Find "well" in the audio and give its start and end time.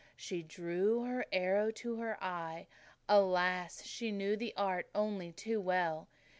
5.61-6.07